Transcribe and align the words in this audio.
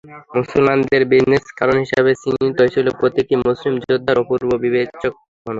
মুসলমানদের 0.35 1.01
বিজয়ের 1.11 1.55
কারণ 1.59 1.75
হিসেবে 1.83 2.11
চিহ্নিত 2.21 2.55
হয়েছিল 2.59 2.87
প্রতিটি 2.99 3.33
মুসলিম 3.41 3.73
যোদ্ধার 3.83 4.17
অপূর্ব 4.21 4.49
বিচক্ষণতা। 4.63 5.09